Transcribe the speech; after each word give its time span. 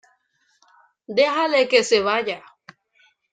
dejale 1.07 1.67
que 1.67 1.83
se 1.83 2.01
vaya. 2.01 2.43